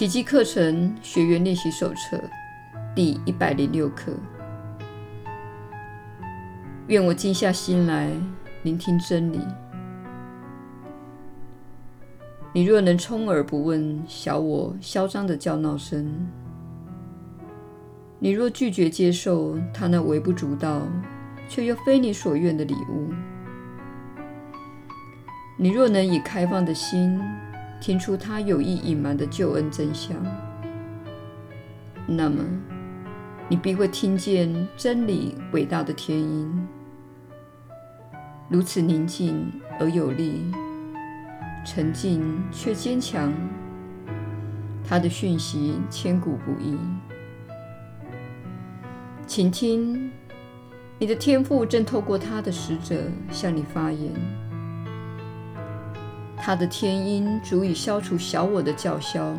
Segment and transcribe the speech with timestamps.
[0.00, 2.18] 奇迹课程学员练习手册
[2.94, 4.14] 第一百零六课。
[6.86, 8.10] 愿我静下心来
[8.62, 9.38] 聆听真理。
[12.54, 16.26] 你若能充耳不闻小我嚣张的叫闹声，
[18.18, 20.80] 你若拒绝接受他那微不足道
[21.46, 23.12] 却又非你所愿的礼物，
[25.58, 27.20] 你若能以开放的心，
[27.80, 30.14] 听出他有意隐瞒的救恩真相，
[32.06, 32.44] 那么
[33.48, 36.68] 你必会听见真理伟大的天音，
[38.50, 40.44] 如此宁静而有力，
[41.64, 42.22] 沉静
[42.52, 43.32] 却坚强。
[44.86, 46.76] 他的讯息千古不易。
[49.26, 50.10] 请听，
[50.98, 54.12] 你的天父正透过他的使者向你发言。
[56.42, 59.36] 他的天音足以消除小我的叫嚣，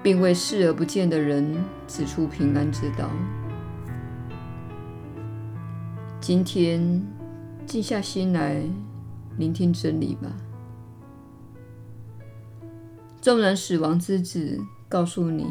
[0.00, 3.10] 并为视而不见的人指出平安之道。
[6.20, 7.02] 今天，
[7.66, 8.62] 静下心来
[9.36, 10.30] 聆听真理吧。
[13.20, 15.46] 纵然死亡之子告诉你，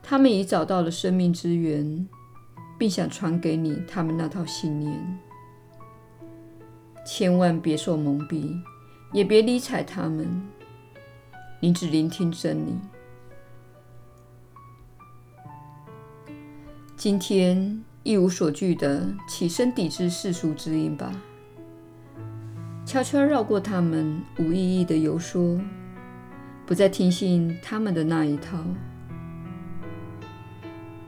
[0.00, 2.08] 他们已找到了生命之源，
[2.78, 5.18] 并想传给你他们那套信念，
[7.04, 8.54] 千万别受蒙蔽。
[9.12, 10.42] 也别理睬他们，
[11.60, 12.76] 你只聆听真理。
[16.94, 21.10] 今天一无所惧的起身抵制世俗之音吧，
[22.84, 25.58] 悄悄绕过他们无意义的游说，
[26.66, 28.58] 不再听信他们的那一套。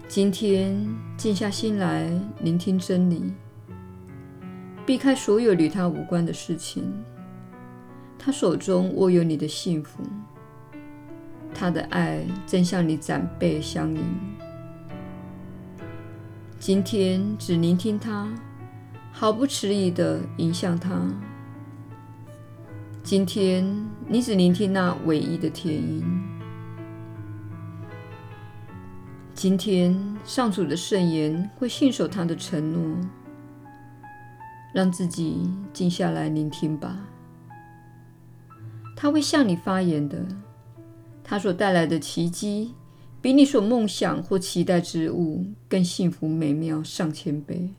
[0.09, 3.33] 今天静下心来聆听真理，
[4.87, 6.91] 避开所有与他无关的事情。
[8.23, 10.03] 他手中握有你的幸福，
[11.55, 14.05] 他的爱正向你展臂相迎。
[16.59, 18.31] 今天只聆听他，
[19.11, 21.03] 毫不迟疑地迎向他。
[23.03, 23.65] 今天
[24.07, 26.05] 你只聆听那唯一的天音。
[29.33, 32.99] 今天上主的圣言会信守他的承诺，
[34.75, 36.99] 让自己静下来聆听吧。
[39.03, 40.27] 他会向你发言的，
[41.25, 42.75] 他所带来的奇迹，
[43.23, 47.71] 比你所梦想或期待之物更幸福美妙上千倍。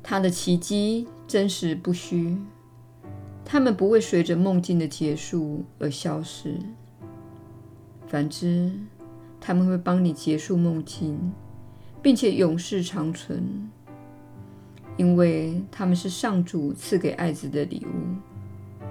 [0.00, 2.38] 他的奇迹真实不虚，
[3.44, 6.54] 他们不会随着梦境的结束而消失，
[8.06, 8.70] 反之，
[9.40, 11.32] 他们会帮你结束梦境，
[12.00, 13.68] 并且永世长存。
[15.00, 18.84] 因为他们是上主赐给爱子的礼物，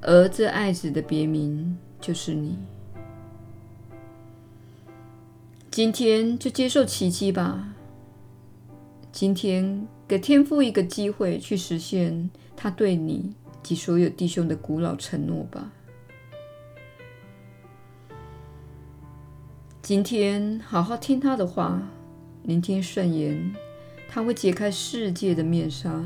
[0.00, 2.58] 而这爱子的别名就是你。
[5.70, 7.72] 今天就接受奇迹吧。
[9.12, 13.32] 今天给天父一个机会去实现他对你
[13.62, 15.70] 及所有弟兄的古老承诺吧。
[19.80, 21.80] 今天好好听他的话，
[22.42, 23.54] 聆听圣言。
[24.14, 26.04] 他会解开世界的面纱，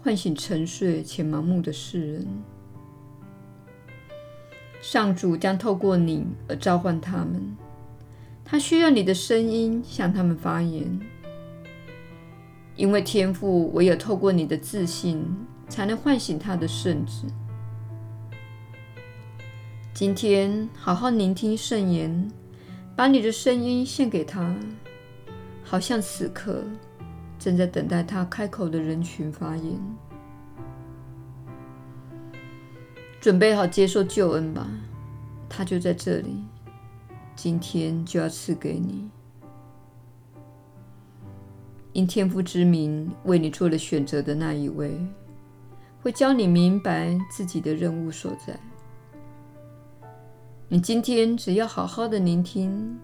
[0.00, 2.28] 唤醒沉睡且盲目的世人。
[4.80, 7.56] 上主将透过你而召唤他们，
[8.44, 11.00] 他需要你的声音向他们发言，
[12.76, 15.26] 因为天父唯有透过你的自信，
[15.68, 17.26] 才能唤醒他的圣子。
[19.92, 22.30] 今天好好聆听圣言，
[22.94, 24.54] 把你的声音献给他，
[25.64, 26.62] 好像此刻。
[27.38, 29.78] 正在等待他开口的人群发言，
[33.20, 34.66] 准备好接受救恩吧，
[35.48, 36.42] 他就在这里，
[37.36, 39.10] 今天就要赐给你。
[41.92, 44.98] 因天父之名为你做了选择的那一位，
[46.02, 48.58] 会教你明白自己的任务所在。
[50.66, 52.98] 你今天只要好好的聆听，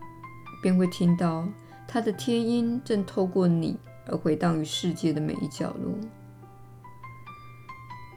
[0.62, 1.46] 便会听到
[1.86, 3.78] 他的天音正透过你。
[4.10, 5.94] 而回荡于世界的每一角落，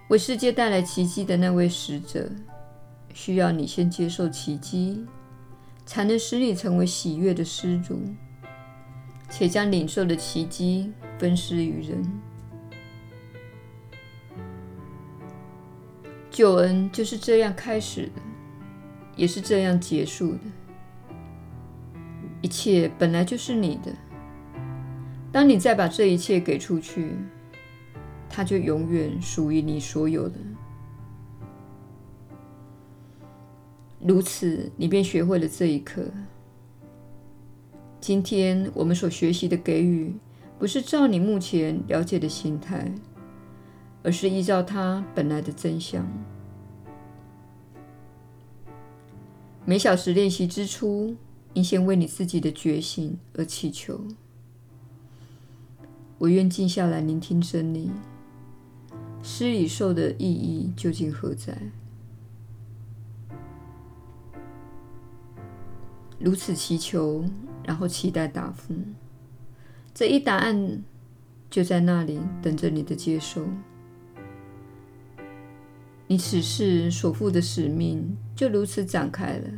[0.10, 2.30] 为世界带来奇迹的那位使者，
[3.14, 5.06] 需要你先接受奇迹，
[5.86, 8.02] 才能使你成为喜悦的施主，
[9.30, 12.04] 且将领受的奇迹分施于人。
[16.32, 18.22] 救恩就是这样开始的，
[19.16, 20.40] 也是这样结束的。
[22.42, 23.94] 一切本来就是你的。
[25.34, 27.16] 当你再把这一切给出去，
[28.30, 30.38] 它就永远属于你所有的。
[34.00, 36.04] 如此，你便学会了这一课。
[38.00, 40.14] 今天我们所学习的给予，
[40.60, 42.94] 不是照你目前了解的形态，
[44.04, 46.08] 而是依照它本来的真相。
[49.66, 51.16] 每小时练习之初，
[51.54, 54.00] 应先为你自己的觉醒而祈求。
[56.24, 57.92] 我愿静下来聆听真理，
[59.22, 61.54] 施与受的意义究竟何在？
[66.18, 67.26] 如此祈求，
[67.66, 68.74] 然后期待答复。
[69.94, 70.82] 这一答案
[71.50, 73.46] 就在那里等着你的接受。
[76.08, 79.50] 你此世所负的使命就如此展开了。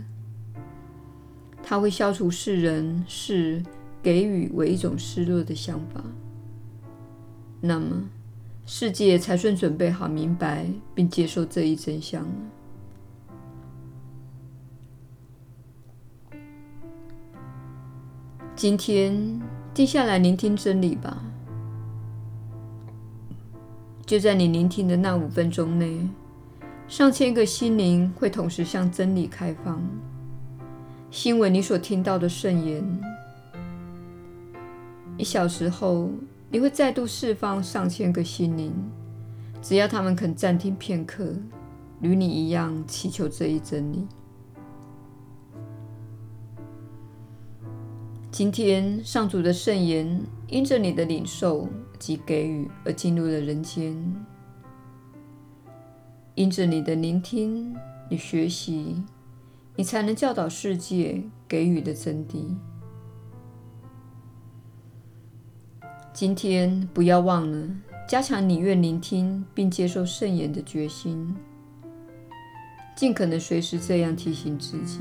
[1.62, 3.62] 它会消除世人视
[4.02, 6.04] 给予为一种失落的想法。
[7.66, 8.10] 那么，
[8.66, 12.30] 世界才算准备好明白并接受这一真相了。
[18.56, 19.42] 今天，
[19.74, 21.22] 静下来聆听真理吧。
[24.06, 26.08] 就在你聆听的那五分钟内，
[26.88, 29.82] 上千个心灵会同时向真理开放，
[31.10, 32.84] 欣闻你所听到的圣言。
[35.18, 36.12] 一小时后，
[36.56, 38.74] 你会再度释放上千个心灵，
[39.62, 41.36] 只要他们肯暂停片刻，
[42.00, 44.08] 与你一样祈求这一真理。
[48.32, 51.68] 今天，上主的圣言因着你的领受
[52.00, 54.16] 及给予而进入了人间。
[56.36, 57.76] 因着你的聆听
[58.10, 59.04] 与学习，
[59.76, 62.56] 你才能教导世界给予的真谛。
[66.16, 67.68] 今天不要忘了
[68.08, 71.36] 加强你愿聆听并接受圣言的决心，
[72.96, 75.00] 尽可能随时这样提醒自己。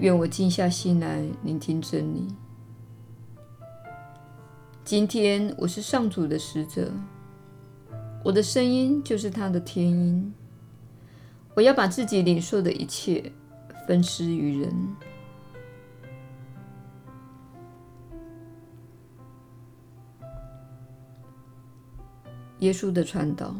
[0.00, 2.26] 愿我静下心来聆听真理。
[4.84, 6.90] 今天我是上主的使者。
[8.24, 10.34] 我的声音就是他的天音。
[11.54, 13.30] 我要把自己领受的一切
[13.86, 14.74] 分施于人。
[22.60, 23.54] 耶稣的传导，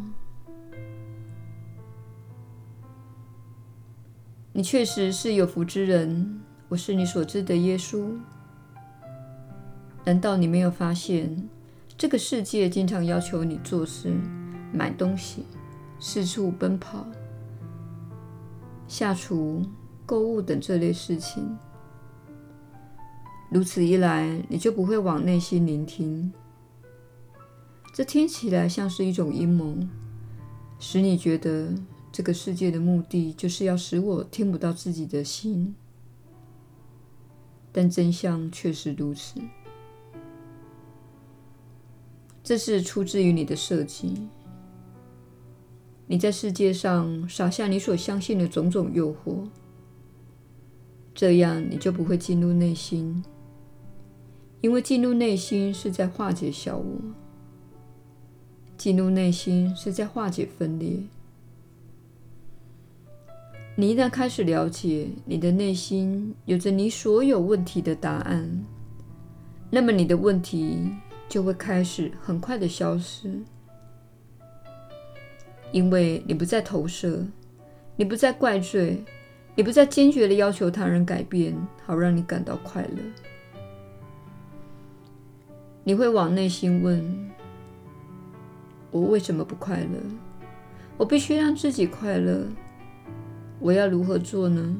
[4.52, 6.40] 你确实是有福之人。
[6.69, 8.10] 我是你所知的耶稣。
[10.04, 11.48] 难道你没有发现，
[11.98, 14.12] 这个世界经常要求你做事？
[14.72, 15.44] 买东西，
[16.00, 17.06] 四处奔跑、
[18.88, 19.62] 下厨、
[20.06, 21.56] 购物等这类事情，
[23.50, 26.32] 如此一来，你就不会往内心聆听。
[27.96, 29.75] 这听起来像是一种阴谋，
[30.78, 31.72] 使你觉得
[32.12, 35.75] 这个世界的目的就是要使我听不到自己的心。
[37.72, 39.40] 但真相确实如此，
[42.44, 44.28] 这是出自于你的设计。
[46.06, 49.49] 你在世界上撒下你所相信的种种诱惑，
[51.14, 53.25] 这样你就不会进入内心，
[54.60, 56.94] 因为进入内心是在化解小我，
[58.76, 60.99] 进入内心是在化解分裂。
[63.75, 68.64] 你一旦开始了解你的内心有着你所有问题的答案，
[69.71, 70.90] 那么你的问题
[71.28, 73.38] 就会开始很快的消失。
[75.73, 77.26] 因为你不再投射，
[77.97, 79.04] 你不再怪罪，
[79.54, 81.54] 你不再坚决的要求他人改变，
[81.85, 83.02] 好让你感到快乐。
[85.85, 87.30] 你会往内心问：
[88.90, 89.99] 我为什么不快乐？
[90.97, 92.47] 我必须让自己快乐。
[93.59, 94.76] 我要如何做呢？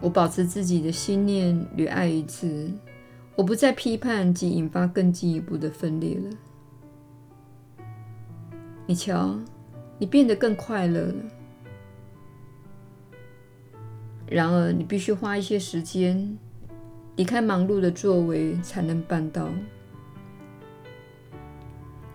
[0.00, 2.70] 我保持自己的心念与爱一致，
[3.34, 7.84] 我不再批判及引发更进一步的分裂了。
[8.86, 9.36] 你瞧，
[9.98, 11.14] 你变得更快乐了。
[14.28, 16.38] 然而，你必须花一些时间
[17.16, 19.48] 离开忙碌的作为，才能办到。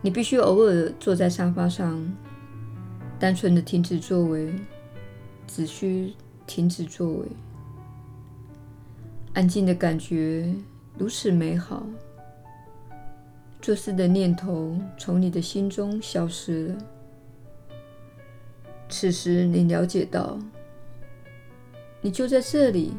[0.03, 1.97] 你必须偶尔坐在沙发上，
[3.17, 4.53] 单纯的停止作为，
[5.47, 6.13] 只需
[6.45, 7.25] 停止作为。
[9.33, 10.53] 安静的感觉
[10.97, 11.83] 如此美好。
[13.61, 16.75] 做事的念头从你的心中消失了。
[18.89, 20.37] 此时，你了解到，
[22.01, 22.91] 你就在这里，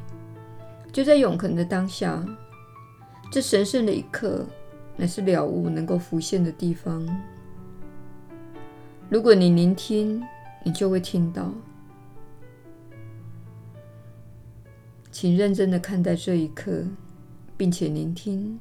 [0.90, 2.24] 就在永恒的当下。
[3.30, 4.46] 这神圣的一刻，
[4.96, 7.06] 乃是了悟能够浮现的地方。
[9.10, 10.22] 如果你聆听，
[10.64, 11.52] 你就会听到。
[15.10, 16.84] 请认真的看待这一刻，
[17.56, 18.58] 并且聆听。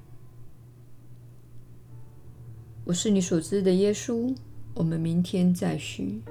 [2.83, 4.35] 我是你所知的耶稣。
[4.75, 6.21] 我们明天再续。